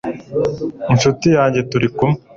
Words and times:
ncuti 0.95 1.27
yanjye 1.37 1.59
turi 1.69 1.87
kumwe 1.97 2.17